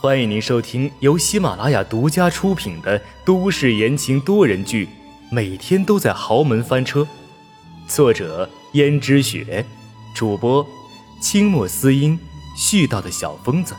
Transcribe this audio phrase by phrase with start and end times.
[0.00, 4.86] 欢迎您收听由喜马拉雅独家出品的都市言情多人剧
[5.30, 7.00] 《每天都在豪门翻车》，
[7.88, 9.64] 作者：胭脂雪，
[10.14, 10.66] 主播：
[11.22, 12.18] 清墨思音，
[12.54, 13.74] 絮叨的小疯子。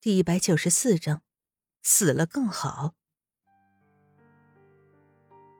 [0.00, 1.22] 第一百九十四章，
[1.82, 2.94] 死了更好。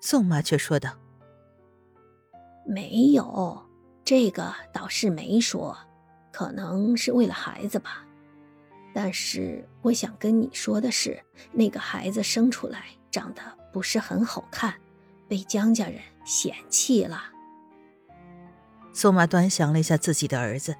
[0.00, 0.98] 宋妈却说道
[2.66, 3.64] ：“没有，
[4.04, 5.78] 这个倒是没说。”
[6.34, 8.04] 可能是为了孩子吧，
[8.92, 13.40] 但是我想跟你说的是，那个孩子生出来长得
[13.72, 14.74] 不是很好看，
[15.28, 17.22] 被江家人嫌弃了。
[18.92, 20.74] 宋妈端详了一下自己的儿子，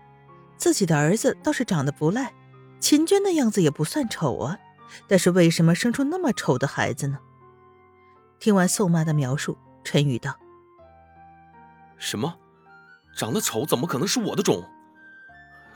[0.57, 2.33] 自己的儿子倒是长得不赖，
[2.81, 4.59] 秦娟的样子也不算丑啊，
[5.07, 7.21] 但是为什么生出那么丑的孩子呢？
[8.41, 10.37] 听完宋妈的描述，陈宇道
[11.97, 12.35] ：“什么？
[13.17, 14.69] 长得丑怎么可能是我的种？”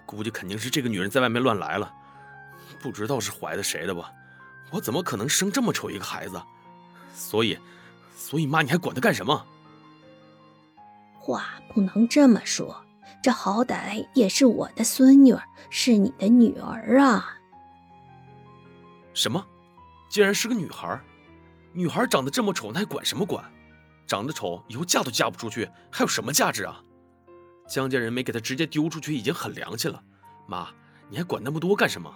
[0.09, 1.93] 估计肯定是这个女人在外面乱来了，
[2.81, 4.11] 不知道是怀的谁的吧？
[4.71, 6.41] 我怎么可能生这么丑一个孩子？
[7.15, 7.59] 所以，
[8.17, 9.47] 所以妈，你还管他干什么？
[11.19, 12.83] 话不能这么说，
[13.23, 15.37] 这好歹也是我的孙女，
[15.69, 17.37] 是你的女儿啊！
[19.13, 19.45] 什么？
[20.09, 20.99] 竟然是个女孩？
[21.75, 23.45] 女孩长得这么丑，那还管什么管？
[24.07, 26.81] 长得丑，以后嫁都嫁不出去，还有什么价值啊？
[27.69, 30.03] 江家人没给他直接丢出去已经很良心了，
[30.47, 30.69] 妈，
[31.11, 32.13] 你还管那么多干什么？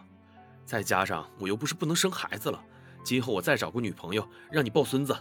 [0.64, 2.58] 再加上我又不是不能生孩子了，
[3.04, 5.14] 今后我再找个女朋友让你抱孙子。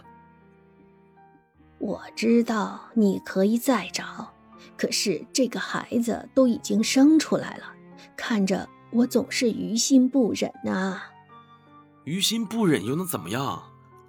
[1.78, 4.32] 我知道你可以再找，
[4.76, 7.64] 可是这个孩子都已经生出来了，
[8.16, 11.02] 看着我总是于心不忍呐。
[12.04, 13.64] 于心不忍又能怎么样？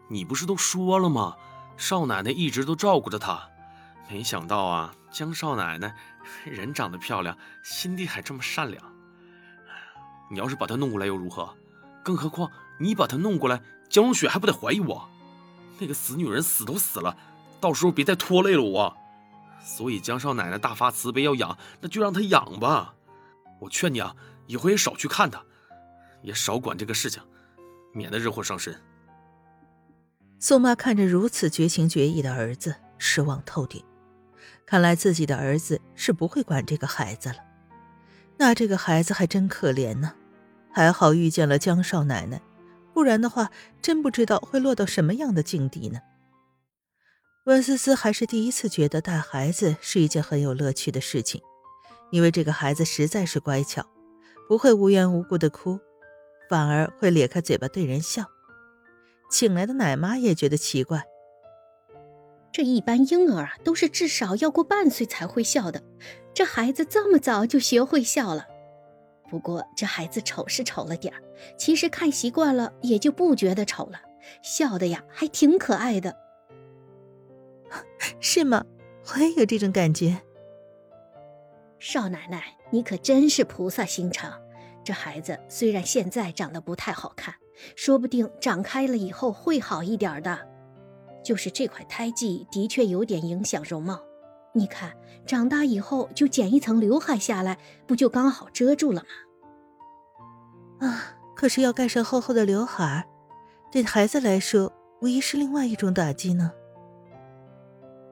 [0.07, 1.35] 你不是都说了吗？
[1.75, 3.49] 少奶奶一直都照顾着他。
[4.13, 5.95] 没想到啊，江少奶奶
[6.45, 8.93] 人长得漂亮，心地还这么善良。
[10.29, 11.51] 你要是把她弄过来又如何？
[12.03, 15.09] 更何况你把她弄过来，江荣雪还不得怀疑我？
[15.79, 17.17] 那个死女人死都死了，
[17.59, 18.95] 到时候别再拖累了我。
[19.65, 22.93] 所以江少奶奶大发慈悲要养，那就让她养吧。
[23.61, 24.15] 我劝你啊，
[24.45, 25.43] 以后也少去看她，
[26.21, 27.23] 也少管这个事情，
[27.93, 28.79] 免得惹祸上身。
[30.37, 33.83] 宋妈看着如此绝情绝义的儿子，失望透顶。
[34.65, 37.35] 看来自己的儿子是不会管这个孩子了，
[38.37, 40.13] 那这个孩子还真可怜呢。
[40.71, 42.41] 还好遇见了江少奶奶，
[42.93, 45.99] 不然的话，真不知道会落到什么样的境地呢。
[47.45, 51.41] 温思思还是第一次觉得带孩子是一件很有乐趣的事情，
[52.09, 53.85] 因为这个孩子实在是乖巧，
[54.47, 55.79] 不会无缘无故的哭，
[56.49, 58.25] 反而会咧开嘴巴对人笑。
[59.29, 61.03] 请来的奶妈也觉得奇怪。
[62.53, 65.81] 这一般婴儿啊，都是至少要过半岁才会笑的。
[66.35, 68.45] 这孩子这么早就学会笑了。
[69.27, 71.19] 不过这孩子丑是丑了点儿，
[71.57, 73.99] 其实看习惯了也就不觉得丑了，
[74.43, 76.15] 笑的呀还挺可爱的。
[78.21, 78.63] 是吗？
[79.11, 80.21] 我也有这种感觉。
[81.79, 84.39] 少奶奶，你可真是菩萨心肠。
[84.83, 87.33] 这孩子虽然现在长得不太好看，
[87.75, 90.52] 说不定长开了以后会好一点的。
[91.23, 93.99] 就是这块胎记的确有点影响容貌，
[94.53, 94.93] 你看，
[95.25, 97.57] 长大以后就剪一层刘海下来，
[97.87, 99.03] 不就刚好遮住了
[100.79, 100.87] 吗？
[100.87, 103.07] 啊，可是要盖上厚厚的刘海，
[103.71, 106.51] 对孩子来说，无疑是另外一种打击呢。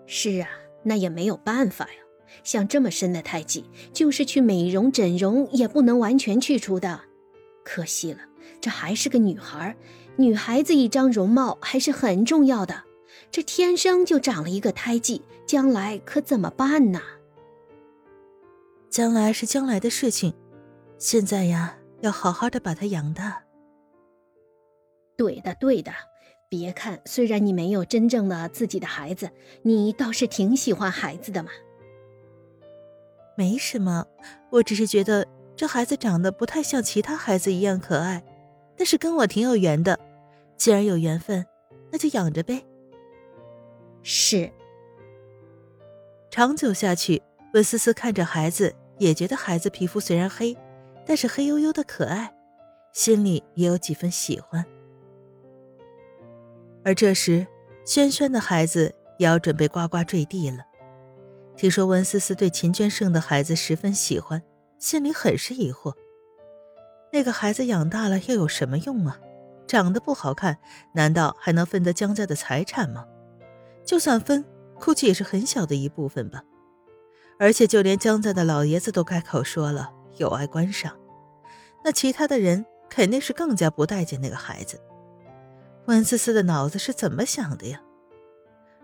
[0.08, 0.48] 是啊，
[0.84, 1.92] 那也没有办法呀。
[2.44, 7.02] 像这么深的胎记，就是去美容整容也不能完全去除的。
[7.66, 8.20] 可惜了，
[8.62, 9.76] 这还是个女孩，
[10.16, 12.84] 女孩子一张容貌还是很重要的。
[13.30, 17.02] 这天生就长了一个胎记，将来可怎么办呢？
[18.90, 20.34] 将来是将来的事情，
[20.98, 23.44] 现在呀，要好好的把他养大。
[25.16, 25.92] 对的，对的。
[26.50, 29.30] 别看虽然你没有真正的自己的孩子，
[29.62, 31.50] 你倒是挺喜欢孩子的嘛。
[33.38, 34.06] 没什么，
[34.50, 38.22] 我只是觉得这孩子长得不太像其他孩子一样可爱，
[38.76, 39.98] 但是跟我挺有缘的。
[40.58, 41.46] 既然有缘分，
[41.90, 42.66] 那就养着呗。
[44.04, 44.52] 是，
[46.30, 47.22] 长久下去，
[47.54, 50.58] 温思思看着孩子，也觉得孩子皮肤虽然黑，
[51.06, 52.34] 但是黑黝黝的可爱，
[52.94, 54.66] 心里也有几分喜欢。
[56.84, 57.46] 而这时，
[57.86, 60.66] 轩轩的孩子也要准备呱呱坠地了。
[61.56, 64.42] 听说温思思对秦娟生的孩子十分喜欢，
[64.80, 65.94] 心里很是疑惑：
[67.14, 69.20] 那个孩子养大了又有什么用啊？
[69.68, 70.58] 长得不好看，
[70.96, 73.06] 难道还能分得江家的财产吗？
[73.86, 74.46] 就算分，
[74.80, 76.44] 估计也是很小的一部分吧。
[77.40, 80.96] 而且就连江家的老爷子都开口说了，有碍观赏，
[81.84, 84.80] 那其他的人肯定是更加不待见那个孩子。
[85.88, 87.82] 温思思的脑子是怎么想的呀？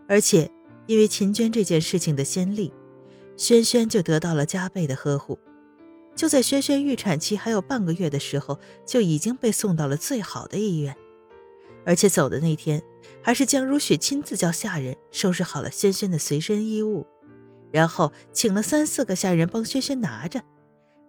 [0.08, 0.50] 而且
[0.88, 2.74] 因为秦娟这件事情的先例，
[3.36, 5.38] 轩轩就得到了加倍的呵护。
[6.16, 10.98] 就在轩轩预产期还有半个月的时候，就已经被送到了最好的医院，
[11.88, 12.84] 而且走的那天，
[13.24, 17.08] 还是江如雪亲自叫下人收拾好了轩轩的随身衣物，
[17.72, 20.42] 然后请了三四个下人帮轩轩拿着，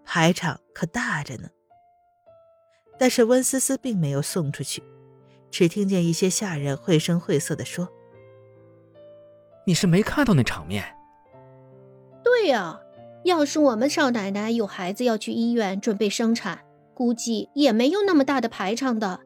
[0.04, 1.48] 排场可大着呢。
[2.96, 4.80] 但是温思思并没有送出去，
[5.50, 7.88] 只听见一些下人绘声绘色地说
[9.66, 10.84] ：“你是没看到那场面
[12.22, 12.80] ？”“对呀。”
[13.24, 16.64] 要是我们少奶奶有孩子要去医院准备生产，
[16.94, 19.20] 估计也没有那么大的排场的。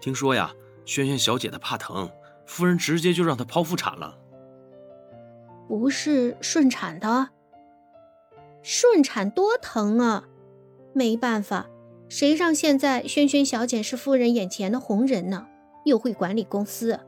[0.00, 0.52] 听说呀，
[0.84, 2.10] 萱萱小姐她怕疼，
[2.46, 4.16] 夫人直接就让她剖腹产了。
[5.68, 7.28] 不是顺产的，
[8.62, 10.24] 顺产多疼啊！
[10.92, 11.68] 没办法，
[12.08, 15.46] 谁让现在萱萱小姐是夫人眼前的红人呢？
[15.84, 16.98] 又会管理公司，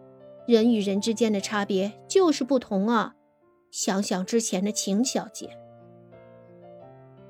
[0.47, 3.15] 人与人之间的差别就是不同啊。
[3.71, 5.51] 想想之前的秦小姐，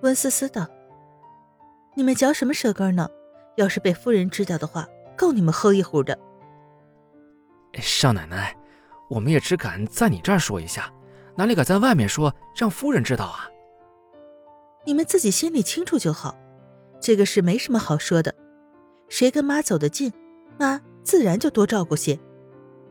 [0.03, 0.69] 温思思道
[1.97, 3.09] ：“你们嚼什么舌根呢？
[3.57, 4.87] 要是被夫人知道的话，
[5.23, 6.19] 够你们喝一壶的。”
[7.81, 8.57] 少奶奶，
[9.09, 10.93] 我们也只敢在你这儿说一下，
[11.37, 13.49] 哪里敢在外面说，让夫人知道啊？
[14.85, 16.37] 你们自己心里清楚就好，
[17.01, 18.35] 这个事没什么好说的。
[19.09, 20.13] 谁跟妈走得近，
[20.59, 22.19] 妈自然就多照顾些，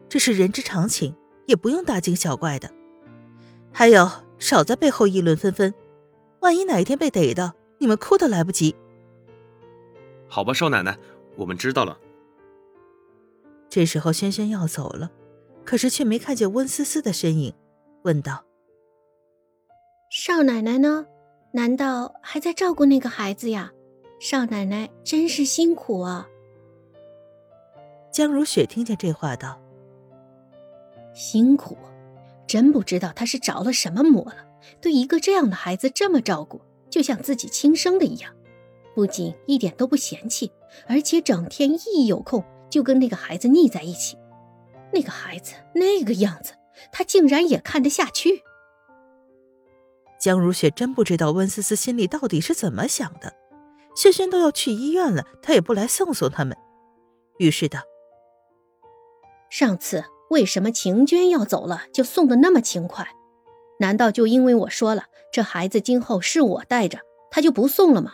[0.08, 1.14] 这是人之常情，
[1.48, 2.72] 也不用大惊小怪的。
[3.74, 5.74] 还有，少在背后议论纷纷，
[6.40, 8.74] 万一哪一天被逮到，你们哭都来不及。
[10.28, 10.98] 好吧，少奶奶，
[11.36, 11.98] 我们知道了。
[13.72, 15.10] 这时候，轩轩要走了，
[15.64, 17.54] 可是却没看见温思思的身影，
[18.04, 18.44] 问道
[20.12, 21.06] ：“少奶奶呢？
[21.54, 23.72] 难道还在照顾那个孩子呀？
[24.20, 26.28] 少奶奶真是辛苦啊！”
[28.12, 29.58] 江如雪听见这话道
[31.16, 31.78] ：“辛苦。”
[32.46, 34.46] 真不知道她是着了什么魔了，
[34.82, 36.60] 对一个这样的孩子这么照顾，
[36.90, 38.36] 就像自己亲生的一样，
[38.94, 40.52] 不仅一点都不嫌弃，
[40.90, 44.18] 而且整天一有空就跟那个孩子腻在一起。
[44.92, 46.54] 那个孩子那个样子，
[46.92, 48.42] 他竟然也看得下去。
[50.20, 53.34] 江如雪真不知道温思思心里到底是怎么想的。
[53.96, 56.58] 轩轩都要去医院了，他也不来送送他们，
[57.38, 57.82] 于是道
[59.52, 63.06] ：“上次。”为什么秦娟要走了就送的那么勤快？
[63.82, 68.14] 难道就因为我说了这孩子今后是我带着，他就不送了吗？